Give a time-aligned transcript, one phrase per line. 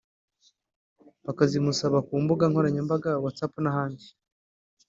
[1.25, 4.05] bakazimusaba ku mbuga nkoranyambaga whatsapp n’ahandi